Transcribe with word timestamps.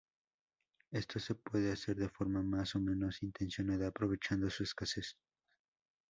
Esto 0.89 1.19
se 1.19 1.35
puede 1.35 1.71
hacer 1.71 1.95
de 1.97 2.09
forma 2.09 2.41
más 2.41 2.73
o 2.75 2.79
menos 2.79 3.21
intencionada 3.21 3.89
aprovechando 3.89 4.49
su 4.49 4.63
escasez. 4.63 5.15